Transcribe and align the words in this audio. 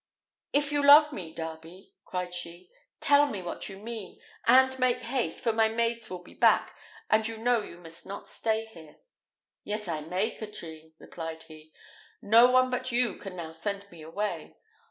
"If 0.51 0.71
you 0.71 0.83
love 0.83 1.13
me, 1.13 1.31
Darby," 1.31 1.93
cried 2.05 2.33
she, 2.33 2.71
"tell 3.01 3.27
me 3.27 3.43
what 3.43 3.69
you 3.69 3.77
mean; 3.77 4.19
and 4.47 4.79
make 4.79 5.03
haste, 5.03 5.43
for 5.43 5.53
my 5.53 5.67
maids 5.69 6.09
will 6.09 6.23
be 6.23 6.33
back, 6.33 6.75
and 7.11 7.27
you 7.27 7.37
know 7.37 7.61
you 7.61 7.77
must 7.77 8.07
not 8.07 8.25
stay 8.25 8.65
here." 8.65 8.95
"Yes, 9.63 9.87
I 9.87 10.01
may, 10.01 10.31
Katrine," 10.31 10.93
replied 10.97 11.43
he; 11.43 11.71
"no 12.19 12.49
one 12.49 12.71
but 12.71 12.91
you 12.91 13.17
can 13.19 13.35
now 13.35 13.51
send 13.51 13.91
me 13.91 14.01
away. 14.01 14.55